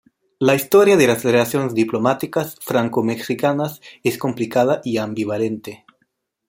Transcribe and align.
La 0.39 0.55
historia 0.55 0.97
de 0.97 1.05
las 1.05 1.23
relaciones 1.23 1.75
diplomáticas 1.75 2.55
franco-mexicanas 2.59 3.81
es 4.01 4.17
complicada 4.17 4.81
y 4.83 4.97
ambivalente. 4.97 5.85